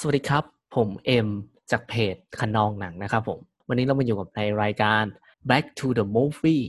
[0.00, 0.44] สวัสดีครับ
[0.76, 1.28] ผมเอ็ม
[1.70, 3.38] จากเพจคนองหนังนะครับผม
[3.68, 5.02] วันนี้เรามาอยู่กับในรายการ
[5.50, 6.64] Back to the Movie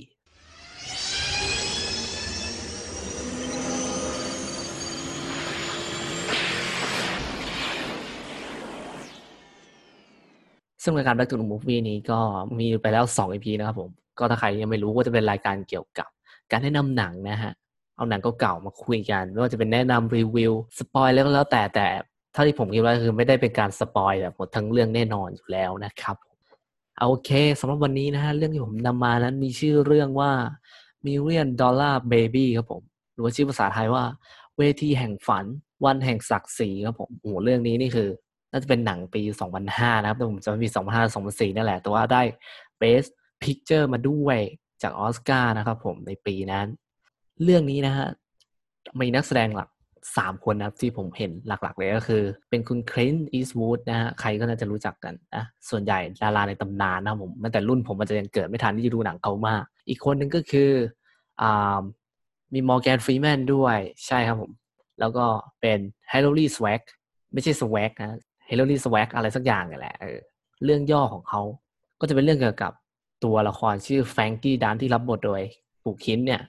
[10.84, 12.20] ซึ่งรายการ Back to the Movie นี้ก็
[12.60, 16.08] มีไปแล้ว 2 EP นะครับผม ก็ถ้าใครยังไม่รู้ก็จะเป็นรายการเกี่ยวกับ
[16.52, 17.54] การแนะนำหนังนะฮะ
[17.96, 21.88] เอาหนังเก่าๆมาคุยกัน ไม่ว่าจะเป็นแนะนำรีวิว สปอยแล้วก็แล้วแต่แต่
[22.38, 26.18] ท่าที่ผมคิดว่าคือไม่ได้เป็นการสปอยแบบหมดทั้งเรื่องแน่นอนอยู่แล้วนะครับ
[27.00, 27.30] โอเค
[27.60, 30.32] สำหรับวันนี้นะฮะเรื่องที่ผมนำมานั้นมีชื่อเรื่องว่า
[31.06, 32.82] Million Dollar Baby ครับผม
[33.14, 34.04] หรือว่าชื่อภาษาไทยว่า
[34.58, 35.46] เวทีแห่งฝัน
[35.86, 38.10] วันแห่งศักดิ์ศรีครับผมโอ้โหเรื่องนี้นี่คือ
[38.52, 39.22] น่าจะเป็นหนังปี
[39.64, 42.22] 2005 นะครับแต่ผมจะมี2005 2004นั่นแหละ แต่ว่าได้
[42.82, 43.10] Best
[43.44, 44.38] Picture มาด้วย
[44.82, 46.68] จากออสการ์นะครับผมในปีนั้น
[47.44, 48.08] เรื่องนี้นะฮะ
[49.00, 49.70] มีนักแสดงหลัก
[50.18, 60.72] สามคนนะครับที่ผมเห็นหลักๆ เลยก็คือ เป็นคุณคลินต์อีสวูดนะฮะใครก็น่าจะรู้จักกันนะส่วนใหญ่ดาราในตำนานนะผมตั้งแต่รุ่นผมมันจะยังเกิดไม่ทันที่จะดูหนังเขามาก อีกคนนึงก็คือ
[61.42, 61.82] อ่า
[62.54, 63.78] มีมอร์แกนฟรีแมนด้วย
[64.08, 64.52] ใช่ครับผม
[65.00, 65.26] แล้วก็
[65.62, 66.82] เป็นเฮลลี่สว g ก
[67.34, 70.20] ไม่ใช่สว g กนะเฮลลี่สว g กอะไรสักอย่างนี่แหละเออ
[70.66, 71.42] เรื่องย่อของเขา
[72.00, 72.74] ก็จะเป็นเรื่องเกี่ยวกับ
[73.24, 75.42] ตัวละครชื่อแฟรงกี้ดันที่รับบทโดย
[75.84, 76.42] ปู่คินเนี่ย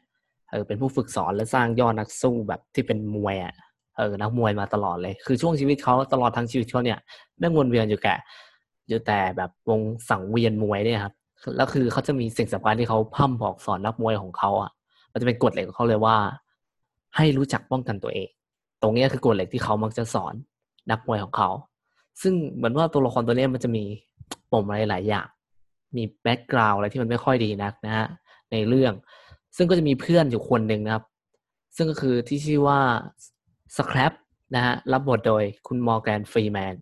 [0.50, 3.54] เออเป็นผู้ฝึกสอนและสร้างยอดนักสู้แบบที่เป็นมวยอะ
[3.96, 6.98] เออนักมวยมาตลอดเลย คือช่วงชีวิตเขาตลอดทั้งชีวิตเขาเนี่ย
[7.38, 8.14] แม่งวนเวียนอยู่แก่
[8.88, 11.14] อยู่แต่แบบวงสังเวียนมวยเนี่ยครับ
[11.56, 14.70] แล้วคือเขาจะมีสิ่งสำคัญที่เขาพั่มบอกสอนนักมวยของเขาอะ
[15.12, 16.16] มันจะเป็นกฎเหล็กของเขาเลยว่า
[17.16, 18.28] ให้รู้จักป้องกันตัวเอง
[18.82, 20.34] ตรงนี้คือกฎเหล็กที่เขามักจะสอน
[20.90, 21.50] นักมวยของเขา
[22.22, 23.84] ซึ่งเหมือนว่าตัวละครตัวนี้มันจะมี
[24.52, 25.26] ปมอะไรหลายอย่าง
[25.96, 28.06] มี background อะไรที่มันไม่ค่อยดีนักนะฮะ
[28.52, 28.92] ในเรื่อง
[29.56, 31.04] ซึ่งก็จะมีเพื่อนอยู่คนหนึ่งนะครับ
[31.76, 32.80] ซึ่งก็คือที่ชื่อว่า
[33.76, 34.12] สครับ
[34.54, 36.74] นะฮะรับบทโดยคุณมอร์แกนฟรีแมน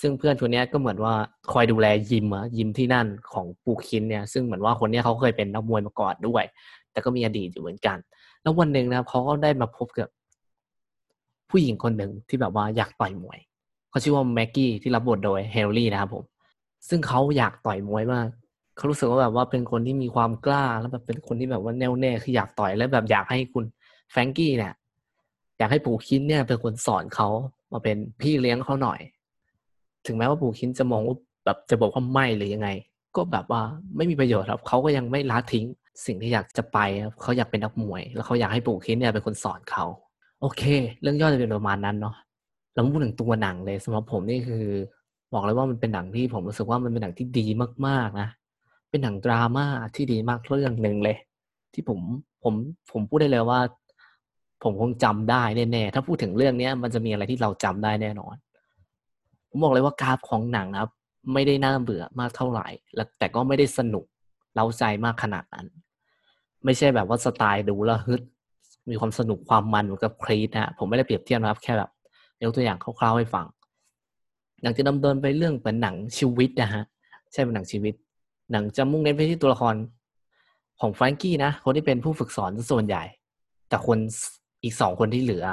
[0.00, 1.14] ซึ่งเพื่อนคนนี้ก็เหมือนว่า
[1.52, 6.44] คอยดูแลยิมอะยิมที่นั่นของปู่คลินต์เนี่ยซึ่งเหมือนว่าคนนี้เขาเคยเป็นนักมวยมาก่อนด้วย
[6.92, 7.98] แต่ก็มีอดีตอยู่เหมือนกัน
[8.42, 10.08] แล้ววันหนึ่งนะครับเขาก็ได้มาพบกับ
[11.50, 13.38] ผู้หญิงคนหนึ่งที่แบบว่าอยากต่อยมวย
[13.90, 16.24] เขาชื่อว่าแม็กกี้ที่รับบทโดยเฮลลี่นะครับผม
[16.88, 18.28] ซึ่งเขาอยากต่อยมวยมาก
[18.80, 23.64] เขารู้สึกว่าแบบว่าเป็นคนที่มีความกล้าแล้วแบบเป็นคนที่แบบว่าแน่วแน่คืออยากต่อยแล้วแบบอยากให้คุณ
[24.10, 24.72] แฟรงกี้เนี่ย
[25.58, 27.28] อยากให้ปู่คินเนี่ยเป็นคนสอนเขา
[27.72, 29.00] มาเป็นพี่เลี้ยงเขาหน่อย
[30.06, 32.68] ถึงแม้ว่าปู่คินจะมองว่าแบบจะบอกว่าไม่หรือยังไง
[33.16, 33.62] ก็แบบว่า
[33.96, 35.64] ไม่มีประโยชน์ครับเขาก็ยังไม่ละทิ้ง
[36.06, 39.84] สิ่งที่อยากจะไปครับเขาอยากเป็นนักมวย แล้วเขาอยากให้ปู่คินเนี่ยเป็นคนสอนเขา
[40.40, 40.62] โอเค
[41.02, 42.14] เรื่องย่อจะเป็นประมาณนั้นเนาะ
[42.72, 44.64] แล้วพูดถึงตัวหนังเลยสำหรับผมนี่คือ
[45.32, 47.46] บอกเลยว่ามันเป็นหนังที่ผมรู้สึกว่ามันเป็นหนังที่ดี
[47.86, 48.28] มากๆนะ
[48.90, 51.16] เป็นหนังดราม่าที่ดีมากเรื่องหนึ่งเลย
[51.72, 52.00] ที่ผม
[52.42, 52.54] ผม
[52.92, 53.60] ผมพูดได้เลยว่า
[54.62, 55.42] ผมคงจำได้
[55.72, 58.34] แน่ๆถ้าพูดถึงเรื่องเนี้ย มันจะมีอะไรที่เราจำได้แน่นอน
[59.48, 60.90] ผมบอกเลยว่ากราฟของหนังนะครับ
[61.34, 64.04] ไม่ได้น่าเบื่อมากเท่าไหร่ แล้วแต่ก็ไม่ได้สนุก
[64.54, 65.66] เร้าใจมากขนาดนั้น
[66.64, 68.22] ไม่ใช่แบบว่าสไตล์ดูแล้วฮึด
[68.90, 71.90] มีความสนุกความมันเหมือนกับครีดนะผมไม่ได้เปรียบเทียบนะครับแค่แบบ
[72.42, 73.46] ยกตัวอย่างคร่าวๆให้ฟัง
[74.62, 76.84] หนังจะดำเนินไปเรื่องเป็นหนังชีวิตนะฮะ
[77.32, 77.94] ใช่เป็นหนังชีวิต
[78.52, 79.74] หนังจะมุ่งเน้นไปที่ตัวละคร
[80.80, 83.02] ของแฟรงกี้นะ คนที่เป็นผู้ฝึกสอนส่วนใหญ่
[83.68, 83.98] แต่คน
[84.64, 85.46] อีกสองคนที่เหลือ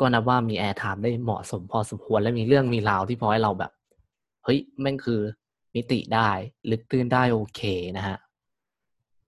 [0.00, 3.72] ก็นับว่ามี airtime ได้เหมาะสมพอสมควรและมีเรื่องมีราวที่พอให้เราแบบ
[4.44, 5.20] เฮ้ยแม่งคือ
[5.74, 6.30] มิติได้
[6.70, 7.60] ลึกตื้นได้โอเค
[7.96, 8.16] นะฮะ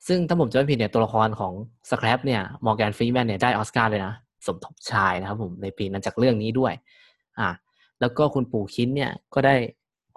[0.07, 1.53] ซึ่งถ้าผมจะไม่ผิดเนี่ยตัวละครของ
[1.91, 4.15] สครับเนี่ยมอร์แกนฟรีแมนเนี่ยได้ออสการ์เลยนะ
[4.47, 6.73] สมทบชายนะครับผมในปีนั้นจากเรื่องนี้ด้วย
[7.39, 7.49] อ่า
[8.01, 9.57] แล้วก็คุณปู่คินเนี่ยก็ได้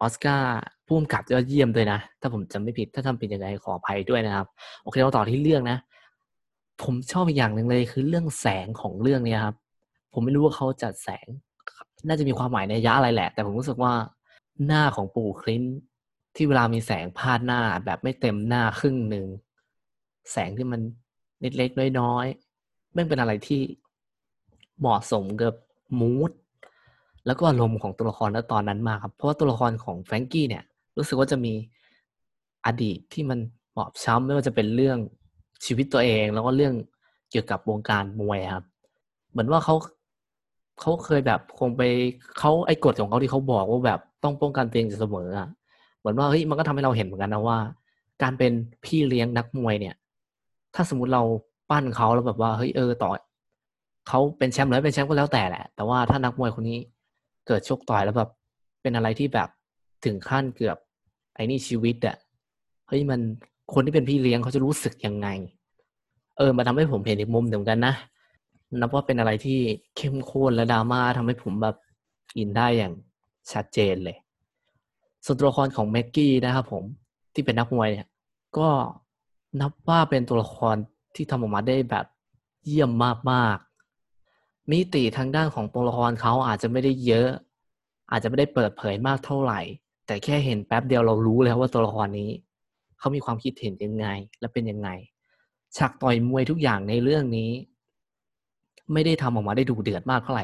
[0.01, 4.47] ออสการ์ ผู้กำกับยอดเยี่ยมด้วยนะ ถ้าผมจำไม่ผิด ถ้าทำผิดยังไงขออภัยด้วยนะครับ
[4.83, 5.77] โอเคเราต่อที่เรื่องนะ
[6.83, 9.55] ผมชอบอีกอย่างหนึ่งเลยคือเรื่องแสงของเรื่องนี้ครับ
[10.13, 11.27] ผมไม่รู้ว่าเขาจัดแสง
[12.07, 13.93] น่าจะมีความหมายในยะอะไรแหละ แต่ผมรู้สึกว่า
[14.65, 15.63] หน้าของปู่คลิน
[16.35, 19.27] ที่เวลามีแสงพาดหน้าแบบไม่เต็มหน้าครึ่งหนึ่ง
[20.31, 20.81] แสงที่มัน
[21.41, 23.61] เล็กๆน้อยๆไม่เป็นอะไรที่
[24.79, 25.53] เหมาะสมกับ
[25.99, 26.31] มูด
[27.25, 30.63] แล้วก็อารมณ์ของตัวละครณตอนนั้นมากครับ เพราะว่าตัวละครของแฟรงกี้เนี่ย
[30.97, 31.53] รู้สึกว่าจะมี
[32.65, 33.39] อดีตที่มัน
[33.75, 34.97] บอบช้ำไม่ว่าจะเป็นเรื่อง
[35.65, 36.73] ชีวิตตัวเอง แล้วก็เรื่อง
[37.31, 38.65] เกี่ยวกับวงการมวยครับ
[39.31, 39.75] เหมือนว่าเขา
[40.79, 41.81] เขาเคยแบบคงไป
[42.39, 45.47] เขาไอ้กฎของเขาที่เขาบอกว่าแบบต้องป้องกันตัวเองเสมออะ
[45.99, 47.57] เหมือนว่าเฮ้ยมันก็ทำให้เราเห็นเหมือนกันนะว่า
[48.23, 48.51] การเป็น
[48.85, 49.95] พี่เลี้ยงนักมวยเนี่ย
[50.75, 51.23] ถ้าสมมติเรา
[51.69, 53.09] ปั้นเขาแล้วแบบว่าเฮ้ยเออต่อ
[54.07, 56.79] เขาเป็นแชมป์หรือเป็นแชมป์ก็แล้วแต่แหละ แต่ว่าถ้านักมวยคนนี้
[57.47, 58.29] เกิดโชคต่อยแล้วแบบ
[58.81, 59.49] เป็นอะไรที่แบบ
[60.05, 60.77] ถึงขั้นเกือบ
[61.35, 62.15] ไอ้นี่ชีวิตอะ
[62.87, 63.19] เฮ้ยมัน
[63.73, 65.27] คนที่เป็นพี่เลี้ยงเขาจะรู้สึกยังไง
[66.37, 67.93] เออมาทำให้ผมเห็นอีกมุมหนึ่งกันนะ
[68.79, 69.59] นับว่าเป็นอะไรที่
[69.97, 71.75] เข้มข้นและดราม่าทำให้ผมแบบ
[72.37, 72.93] อินได้อย่าง
[73.51, 74.17] ชัดเจนเลย
[75.25, 76.83] ส่วนตัวละครของแม็กกี้นะครับผม
[77.33, 78.07] ที่เป็นนักมวยเนี่ย
[78.57, 78.69] ก็
[79.61, 80.75] นับว่าเป็นตัวละคร
[81.15, 82.05] ที่ทำออกมาได้แบบ
[82.65, 82.91] เยี่ยม
[83.31, 87.29] มากๆมิติทางด้านของตัวละครเขาอาจจะไม่ได้เยอะ
[88.11, 89.59] อาจจะไม่ได้เปิดเผยมากเท่าไหร่
[90.05, 92.29] แต่แค่เห็นแป๊บเดียวเรารู้แล้วว่าตัวละครนี้
[92.99, 94.07] เขามีความคิดเห็นยังไง
[94.39, 94.89] และเป็นยังไง
[95.77, 97.51] ฉากต่อยมวยทุกอย่างในเรื่องนี้
[98.93, 100.43] ไม่ได้ทำออกมาได้ดูเดือดมากเท่าไหร่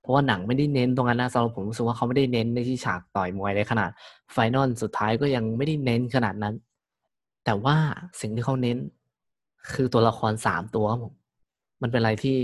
[0.00, 3.90] เพราะว่าหนังไม่ได้เน้นตรงนั้นนะสำหรับผมรู้สึกว่าเขาไม่ได้เน้นในที่ฉากต่อยมวยเลยขนาด
[4.32, 6.54] ไฟนอลสุดท้ายก็ยังไม่ได้เน้นขนาดนั้น
[7.44, 7.76] แต่ว่า
[8.20, 8.76] สิ่งที่เขาเน้น
[9.72, 11.12] คือตัวละครสามตัวผม
[11.82, 12.38] มันเป็นอะไรที่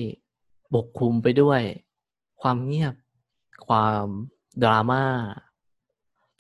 [0.75, 1.61] บกคลุมไปด้วย
[2.43, 2.95] ความเงียบ
[3.67, 4.05] ความ
[4.63, 5.03] ดราม่า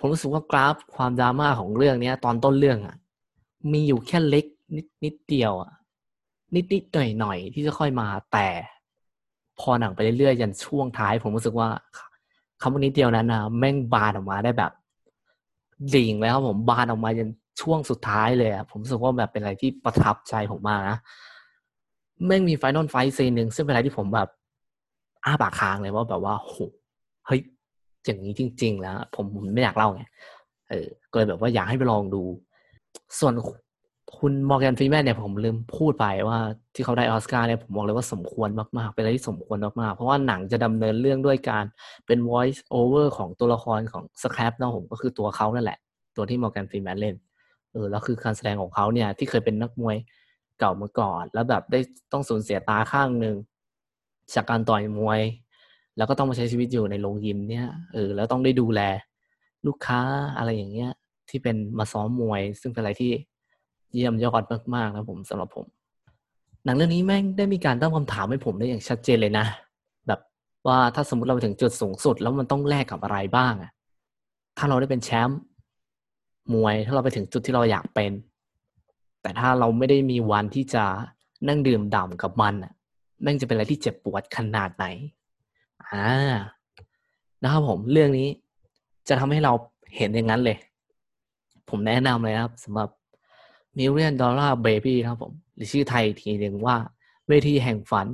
[0.07, 2.97] ผมรู้สึกว่ากราฟความดราม่าของเรื่องเนี้ย ตอนต้นเรื่องอะ
[3.73, 4.45] มีอยู่แค่เล็ก
[4.77, 5.73] นิดนิดเดียวอะ
[6.55, 8.49] นิดนิดหน่อยหน่อยที่จะค่อยมาแต่
[9.61, 11.69] พอหนังไปเรื่อยๆยันช่วงท้าย ผมรู้สึกว่า
[12.61, 14.73] คำว่านิดเดียวนั้นนะแม่งบานออกมาได้แบบ
[15.95, 17.29] ดิ่งแล้วผมบานออกมายัน
[17.61, 20.99] ช่วงสุดท้ายเลยอะผมรู้สึกว่าแบบเป็นอะไรที่ประทับใจผมมากนะ
[22.27, 24.29] แม่งมี final fight scene หนึ่งซึ่งเป็นอะไรที่ผมแบบ
[25.25, 26.55] อ้าปากค้างเลยว่าแบบว่าโห
[27.27, 27.41] เฮ้ย
[28.05, 30.03] อย่างนี้จริง ๆ แล้ว ผมผมไม่อยากเล่าไง
[30.71, 32.23] เออก็เลยแบบว่าอยากให้ไปลองดู
[33.21, 33.35] ส่วน
[34.19, 36.39] คุณมอร์แกนฟรีแมนเนี่ยผมลืมพูดไปว่า
[36.75, 38.49] ที่เขาได้ออสการ์เนี่ยผมบอกเลยว่าสมควร
[38.79, 41.65] มากๆ เป็นอะไรที่สมควรมากๆ เพราะว่าหนังจะดำเนินเรื่องด้วยการ
[42.07, 45.79] เป็น voice over ของตัวละครของ Scrap นะผมก็คือตัวเขานั่นแหละ
[46.17, 47.15] ตัวที่มอร์แกนฟรีแมนเล่น
[47.73, 49.97] เออแล้วคือการแสดงของเขาเนี่ย ที่เคยเป็นนักมวย
[50.59, 51.81] เก่ามาก่อน แล้วแบบได้
[52.13, 53.37] ต้องสูญเสียตาข้างหนึ่ง
[54.35, 55.21] จากการต่อยมวย
[55.97, 58.81] แล้วก็ต้องมาใช้ชีวิตอยู่ในโรงยิมเนี่ยเออแล้วต้องได้ดูแล
[59.67, 60.01] ลูกค้า
[60.39, 60.91] อะไรอย่างเงี้ย
[61.31, 63.13] ที่เป็นมาซ้อมมวย ซึ่งเป็นอะไรที่
[63.95, 64.43] เยี่ยมยอด
[64.75, 65.67] มากๆนะผมสำหรับผม
[66.65, 69.47] หนังเรื่องนี้แม่งได้มีการตั้งคำถามให้ผมได้อย่างชัดเจนเลยนะ
[70.07, 70.21] แบบ
[70.67, 73.71] ว่าถ้าสมมติเราไปถึงจุดสูงสุด แล้วมันต้องแลกกับอะไรบ้างอะ
[74.59, 75.41] ถ้าเราได้เป็นแชมป์
[76.55, 78.13] มวยถ้าเราไปถึงจุดที่เราอยากเป็น
[79.23, 80.85] แต่ถ้าเราไม่ได้มีวันที่จะ
[81.49, 82.73] นั่งดื่มด่ำกับมันอะ
[83.23, 84.87] แม่งจะเป็นอะไรที่เจ็บปวดขนาดไหน
[85.93, 86.07] อ่า
[87.43, 88.29] นะครับผมเรื่องนี้
[89.09, 89.53] จะทำให้เรา
[89.97, 90.57] เห็นอย่างนั้นเลย
[91.71, 92.91] ผมแนะนำเลยครับสำหรับ
[93.79, 96.77] Million Dollar Baby ครับผม หรือชื่อไทยทีหนึ่งว่า
[97.29, 98.07] เวทีแห่งฝัน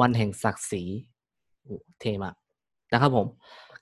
[0.00, 0.82] วันแห่งศักดิ์ศรี
[1.62, 2.34] โอ้เท่มาก
[2.92, 3.26] นะครับผม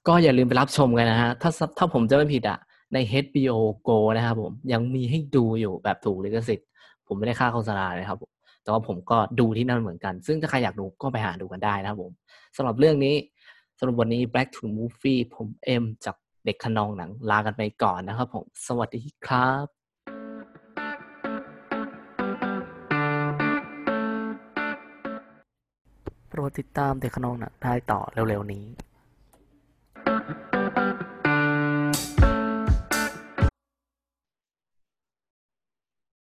[0.07, 2.59] ก็อย่าลืมไปรับชมกันนะฮะ ถ้าถ้าผมจะไม่ผิดอะ
[2.95, 3.57] ใน HBO
[3.89, 6.67] Go นะครับผม ยังมีให้ดูอยู่แบบถูกลิขสิทธิ์
[7.07, 8.31] ผมไม่ได้ค่าโฆษณาเลยครับผม
[8.63, 12.13] แต่ว่าผมก็ดูที่นั่นเหมือนกัน ซึ่งถ้าใครอยากดูก็ไปหาดูกันได้นะครับผม
[12.57, 13.17] สำหรับเรื่องนี้
[13.79, 19.67] สำหรับวันนี้ Back to Movie ผมเอ็มจากเด็กขนองหนังลากันไปก่อนนะครับผมสวัสดีครับ
[26.29, 28.65] โปรดติดตามเด็กขนองหนังได้ต่อเร็วๆนี้